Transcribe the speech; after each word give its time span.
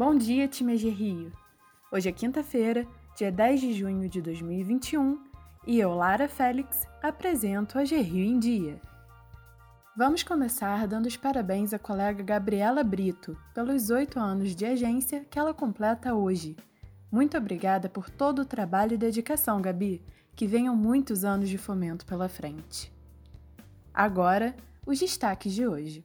Bom 0.00 0.16
dia, 0.16 0.48
time 0.48 0.78
de 0.78 0.88
Rio! 0.88 1.30
Hoje 1.92 2.08
é 2.08 2.12
quinta-feira, 2.12 2.88
dia 3.14 3.30
10 3.30 3.60
de 3.60 3.74
junho 3.74 4.08
de 4.08 4.22
2021, 4.22 5.22
e 5.66 5.78
eu, 5.78 5.94
Lara 5.94 6.26
Félix, 6.26 6.88
apresento 7.02 7.78
a 7.78 7.82
Rio 7.82 8.24
em 8.24 8.38
Dia. 8.38 8.80
Vamos 9.94 10.22
começar 10.22 10.88
dando 10.88 11.04
os 11.04 11.18
parabéns 11.18 11.74
à 11.74 11.78
colega 11.78 12.22
Gabriela 12.22 12.82
Brito 12.82 13.36
pelos 13.52 13.90
oito 13.90 14.18
anos 14.18 14.56
de 14.56 14.64
agência 14.64 15.22
que 15.28 15.38
ela 15.38 15.52
completa 15.52 16.14
hoje. 16.14 16.56
Muito 17.12 17.36
obrigada 17.36 17.86
por 17.86 18.08
todo 18.08 18.40
o 18.40 18.46
trabalho 18.46 18.94
e 18.94 18.96
dedicação, 18.96 19.60
Gabi, 19.60 20.02
que 20.34 20.46
venham 20.46 20.74
muitos 20.74 21.26
anos 21.26 21.50
de 21.50 21.58
fomento 21.58 22.06
pela 22.06 22.26
frente. 22.26 22.90
Agora, 23.92 24.56
os 24.86 24.98
destaques 24.98 25.52
de 25.52 25.66
hoje. 25.66 26.02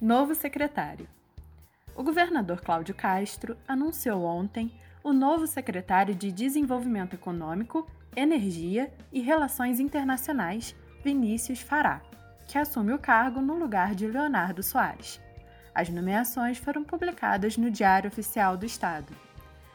Novo 0.00 0.36
secretário. 0.36 1.12
O 1.96 2.02
governador 2.02 2.60
Cláudio 2.60 2.94
Castro 2.94 3.56
anunciou 3.68 4.24
ontem 4.24 4.72
o 5.02 5.12
novo 5.12 5.46
secretário 5.46 6.12
de 6.12 6.32
Desenvolvimento 6.32 7.14
Econômico, 7.14 7.86
Energia 8.16 8.92
e 9.12 9.20
Relações 9.20 9.78
Internacionais, 9.78 10.74
Vinícius 11.04 11.60
Fará, 11.60 12.00
que 12.48 12.58
assume 12.58 12.92
o 12.92 12.98
cargo 12.98 13.40
no 13.40 13.56
lugar 13.56 13.94
de 13.94 14.08
Leonardo 14.08 14.60
Soares. 14.60 15.20
As 15.72 15.88
nomeações 15.88 16.58
foram 16.58 16.82
publicadas 16.82 17.56
no 17.56 17.70
Diário 17.70 18.08
Oficial 18.08 18.56
do 18.56 18.66
Estado. 18.66 19.14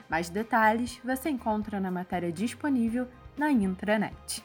Mais 0.09 0.29
detalhes 0.29 0.99
você 1.03 1.29
encontra 1.29 1.79
na 1.79 1.91
matéria 1.91 2.33
disponível 2.33 3.07
na 3.37 3.49
intranet. 3.49 4.43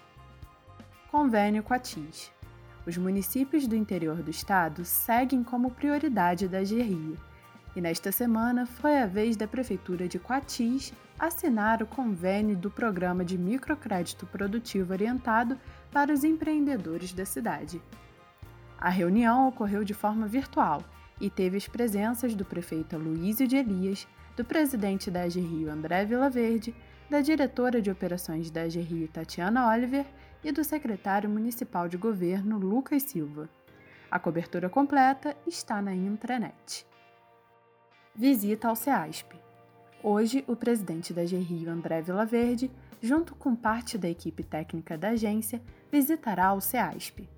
Convênio 1.10 1.62
com 1.62 1.74
a 1.74 1.78
TIS. 1.78 2.30
Os 2.86 2.96
municípios 2.96 3.66
do 3.66 3.74
interior 3.74 4.22
do 4.22 4.30
estado 4.30 4.84
seguem 4.84 5.42
como 5.42 5.70
prioridade 5.70 6.46
da 6.46 6.60
GRI 6.60 7.16
e 7.76 7.80
nesta 7.80 8.12
semana 8.12 8.66
foi 8.66 8.98
a 8.98 9.06
vez 9.06 9.36
da 9.36 9.48
Prefeitura 9.48 10.06
de 10.06 10.18
Coatis 10.18 10.92
assinar 11.18 11.82
o 11.82 11.86
convênio 11.86 12.56
do 12.56 12.70
Programa 12.70 13.24
de 13.24 13.36
Microcrédito 13.36 14.26
Produtivo 14.26 14.92
Orientado 14.92 15.58
para 15.92 16.12
os 16.12 16.22
empreendedores 16.22 17.12
da 17.12 17.24
cidade. 17.24 17.82
A 18.78 18.88
reunião 18.88 19.48
ocorreu 19.48 19.82
de 19.82 19.94
forma 19.94 20.26
virtual 20.26 20.84
e 21.20 21.28
teve 21.28 21.56
as 21.56 21.66
presenças 21.66 22.34
do 22.34 22.44
prefeito 22.44 22.96
Luísio 22.96 23.46
de 23.46 23.56
Elias, 23.56 24.06
do 24.36 24.44
presidente 24.44 25.10
da 25.10 25.22
AGRIO 25.22 25.70
André 25.70 26.04
Vilaverde, 26.04 26.74
da 27.08 27.20
diretora 27.20 27.80
de 27.80 27.90
operações 27.90 28.50
da 28.50 28.62
AGRIO 28.62 29.08
Tatiana 29.08 29.68
Oliver 29.68 30.06
e 30.42 30.52
do 30.52 30.64
secretário 30.64 31.30
municipal 31.30 31.88
de 31.88 31.96
governo 31.96 32.58
Lucas 32.58 33.02
Silva. 33.04 33.48
A 34.10 34.18
cobertura 34.18 34.68
completa 34.68 35.36
está 35.46 35.80
na 35.80 35.94
intranet 35.94 36.86
visita 38.14 38.68
ao 38.68 38.76
CEASP. 38.76 39.34
Hoje, 40.02 40.44
o 40.46 40.54
presidente 40.54 41.12
da 41.12 41.24
GRIO, 41.24 41.70
André 41.70 42.00
Vilaverde, 42.00 42.70
junto 43.02 43.34
com 43.34 43.56
parte 43.56 43.98
da 43.98 44.08
equipe 44.08 44.44
técnica 44.44 44.96
da 44.96 45.10
agência, 45.10 45.60
visitará 45.90 46.52
o 46.52 46.60
CEASP. 46.60 47.28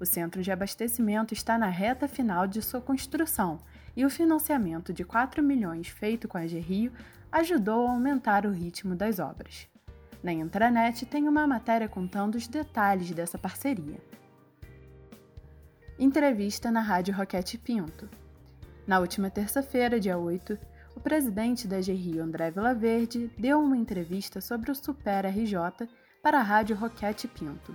O 0.00 0.04
centro 0.04 0.42
de 0.42 0.50
abastecimento 0.50 1.32
está 1.32 1.56
na 1.56 1.68
reta 1.68 2.08
final 2.08 2.46
de 2.46 2.60
sua 2.60 2.80
construção 2.80 3.60
e 3.96 4.04
o 4.04 4.10
financiamento 4.10 4.92
de 4.92 5.04
4 5.04 5.42
milhões 5.42 5.88
feito 5.88 6.26
com 6.26 6.36
a 6.36 6.44
GRIO 6.44 6.92
ajudou 7.30 7.86
a 7.86 7.92
aumentar 7.92 8.44
o 8.44 8.50
ritmo 8.50 8.96
das 8.96 9.18
obras. 9.18 9.68
Na 10.22 10.32
intranet 10.32 11.06
tem 11.06 11.28
uma 11.28 11.46
matéria 11.46 11.88
contando 11.88 12.34
os 12.34 12.48
detalhes 12.48 13.10
dessa 13.10 13.38
parceria. 13.38 14.00
Entrevista 15.98 16.72
na 16.72 16.80
Rádio 16.80 17.14
Roquete 17.14 17.56
Pinto. 17.56 18.08
Na 18.86 18.98
última 18.98 19.30
terça-feira, 19.30 19.98
dia 19.98 20.18
8, 20.18 20.58
o 20.94 21.00
presidente 21.00 21.66
da 21.66 21.80
GRIO, 21.80 22.22
André 22.22 22.50
Vilaverde, 22.50 23.30
deu 23.38 23.58
uma 23.58 23.78
entrevista 23.78 24.42
sobre 24.42 24.70
o 24.70 24.74
Super 24.74 25.24
RJ 25.24 25.88
para 26.22 26.38
a 26.38 26.42
rádio 26.42 26.76
Roquete 26.76 27.26
Pinto. 27.26 27.74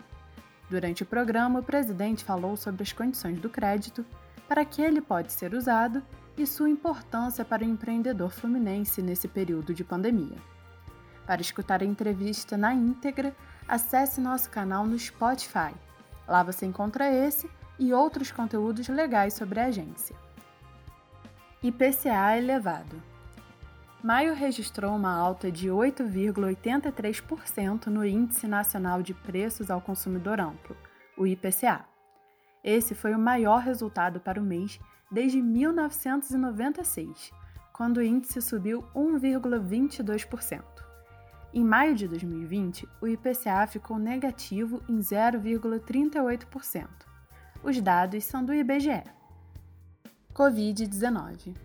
Durante 0.70 1.02
o 1.02 1.08
programa, 1.08 1.62
o 1.62 1.64
presidente 1.64 2.24
falou 2.24 2.56
sobre 2.56 2.84
as 2.84 2.94
condições 2.94 3.40
do 3.40 3.50
crédito, 3.50 4.06
para 4.48 4.64
que 4.64 4.84
ele 4.84 5.02
pode 5.02 5.32
ser 5.32 5.56
usado 5.56 6.04
e 6.38 6.46
sua 6.46 6.70
importância 6.70 7.44
para 7.44 7.64
o 7.64 7.68
empreendedor 7.68 8.30
fluminense 8.30 9.02
nesse 9.02 9.28
período 9.28 9.74
de 9.74 9.84
pandemia. 9.84 10.38
Para 11.26 11.42
escutar 11.42 11.82
a 11.82 11.86
entrevista 11.86 12.56
na 12.56 12.72
íntegra, 12.72 13.36
acesse 13.68 14.22
nosso 14.22 14.48
canal 14.52 14.86
no 14.86 14.98
Spotify. 14.98 15.74
Lá 16.28 16.44
você 16.44 16.68
encontra 16.68 17.12
esse 17.12 17.50
e 17.80 17.94
outros 17.94 18.32
conteúdos 18.32 18.88
legais 18.88 19.34
sobre 19.34 19.60
a 19.60 19.66
agência. 19.66 20.16
IPCA 21.62 22.38
elevado. 22.38 23.04
Maio 24.02 24.34
registrou 24.34 24.96
uma 24.96 25.14
alta 25.14 25.52
de 25.52 25.68
8,83% 25.68 27.88
no 27.88 28.06
Índice 28.06 28.48
Nacional 28.48 29.04
de 29.04 29.14
Preços 29.14 29.70
ao 29.70 29.82
Consumidor 29.82 30.40
Amplo, 30.40 30.78
o 31.18 31.28
IPCA. 31.28 31.84
Esse 32.64 32.96
foi 32.96 33.14
o 33.14 33.20
maior 33.20 33.60
resultado 33.60 34.22
para 34.22 34.40
o 34.40 34.44
mês 34.44 34.80
desde 35.12 35.42
1996, 35.42 37.30
quando 37.74 37.98
o 37.98 38.02
índice 38.02 38.42
subiu 38.42 38.86
1,22%. 38.96 40.64
Em 41.54 41.66
maio 41.66 41.94
de 41.94 42.08
2020, 42.08 42.88
o 43.02 43.08
IPCA 43.08 43.68
ficou 43.68 44.00
negativo 44.00 44.82
em 44.88 45.00
0,38%. 45.00 46.88
Os 47.62 47.82
dados 47.82 48.24
são 48.24 48.46
do 48.46 48.54
IBGE. 48.54 49.19
Covid-19. 50.34 51.56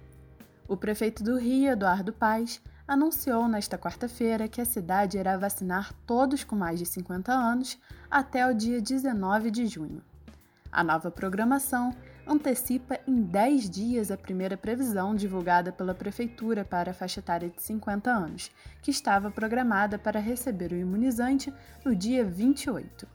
O 0.67 0.77
prefeito 0.77 1.23
do 1.23 1.39
Rio, 1.39 1.73
Eduardo 1.73 2.13
Paes, 2.13 2.61
anunciou 2.87 3.49
nesta 3.49 3.79
quarta-feira 3.79 4.49
que 4.49 4.61
a 4.61 4.65
cidade 4.65 5.19
irá 5.19 5.37
vacinar 5.37 5.93
todos 6.07 6.45
com 6.45 6.57
mais 6.57 6.79
de 6.79 6.87
50 6.87 7.33
anos 7.33 7.79
até 8.11 8.47
o 8.47 8.55
dia 8.55 8.81
19 8.81 9.51
de 9.51 9.67
junho. 9.67 10.03
A 10.73 10.83
nova 10.83 11.11
programação 11.11 11.95
antecipa 12.27 12.99
em 13.07 13.23
10 13.23 13.71
dias 13.71 14.11
a 14.11 14.17
primeira 14.17 14.57
previsão 14.57 15.15
divulgada 15.15 15.71
pela 15.71 15.95
Prefeitura 15.95 16.65
para 16.65 16.91
a 16.91 16.95
faixa 16.95 17.21
etária 17.21 17.49
de 17.49 17.63
50 17.63 18.11
anos, 18.11 18.51
que 18.83 18.91
estava 18.91 19.31
programada 19.31 19.99
para 19.99 20.19
receber 20.19 20.73
o 20.73 20.77
imunizante 20.77 21.53
no 21.85 21.95
dia 21.95 22.25
28. 22.25 23.07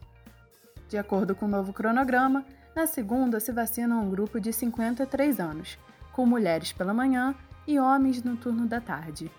De 0.88 0.96
acordo 0.96 1.34
com 1.34 1.46
o 1.46 1.48
novo 1.48 1.72
cronograma, 1.72 2.44
na 2.74 2.86
segunda, 2.86 3.40
se 3.40 3.52
vacina 3.52 3.96
um 3.96 4.08
grupo 4.08 4.40
de 4.40 4.52
53 4.52 5.40
anos, 5.40 5.78
com 6.12 6.24
mulheres 6.24 6.72
pela 6.72 6.94
manhã 6.94 7.34
e 7.66 7.78
homens 7.78 8.22
no 8.22 8.36
turno 8.36 8.66
da 8.66 8.80
tarde. 8.80 9.30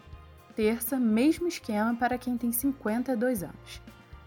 Terça, 0.56 1.00
mesmo 1.00 1.48
esquema 1.48 1.96
para 1.96 2.18
quem 2.18 2.38
tem 2.38 2.52
52 2.52 3.44
anos. 3.44 3.82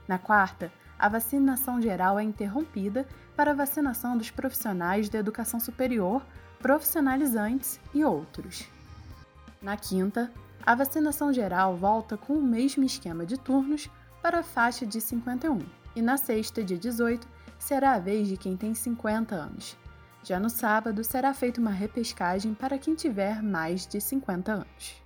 Na 0.09 0.19
quarta, 0.19 0.73
a 0.99 1.09
vacinação 1.09 1.83
geral 1.83 2.19
é 2.19 2.23
interrompida 2.23 3.07
para 3.37 3.51
a 3.51 3.55
vacinação 3.55 4.17
dos 4.17 4.31
profissionais 4.31 5.09
da 5.09 5.19
educação 5.19 5.61
superior, 5.61 6.23
profissionalizantes 6.61 7.79
e 7.93 8.05
outros. 8.05 8.67
Na 9.61 9.77
quinta, 9.77 10.33
a 10.65 10.75
vacinação 10.75 11.33
geral 11.33 11.77
volta 11.77 12.17
com 12.17 12.35
o 12.35 12.43
mesmo 12.43 12.85
esquema 12.85 13.27
de 13.27 13.39
turnos 13.39 13.91
para 14.23 14.39
a 14.39 14.43
faixa 14.43 14.87
de 14.87 15.01
51, 15.01 15.59
e 15.95 16.01
na 16.01 16.17
sexta, 16.17 16.65
dia 16.65 16.79
18, 16.79 17.34
será 17.65 17.95
a 17.95 17.99
vez 17.99 18.29
de 18.29 18.37
quem 18.37 18.59
tem 18.59 18.75
50 18.75 19.35
anos. 19.35 19.75
Já 20.23 20.39
no 20.39 20.51
sábado, 20.51 21.03
será 21.03 21.33
feita 21.33 21.63
uma 21.63 21.71
repescagem 21.71 22.53
para 22.53 22.79
quem 22.79 22.95
tiver 22.95 23.43
mais 23.43 23.87
de 23.87 24.03
50 24.03 24.53
anos. 24.53 25.03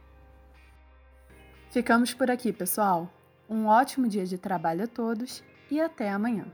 Ficamos 1.70 2.12
por 2.12 2.28
aqui, 2.28 2.52
pessoal. 2.52 3.08
Um 3.48 3.66
ótimo 3.66 4.08
dia 4.08 4.26
de 4.26 4.36
trabalho 4.36 4.84
a 4.84 4.86
todos 4.88 5.44
e 5.70 5.80
até 5.80 6.10
amanhã. 6.10 6.46